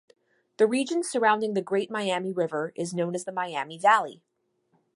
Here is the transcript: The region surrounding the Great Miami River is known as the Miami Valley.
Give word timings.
The 0.57 0.65
region 0.65 1.03
surrounding 1.03 1.53
the 1.53 1.61
Great 1.61 1.91
Miami 1.91 2.33
River 2.33 2.73
is 2.75 2.91
known 2.91 3.13
as 3.13 3.23
the 3.25 3.31
Miami 3.31 3.77
Valley. 3.77 4.23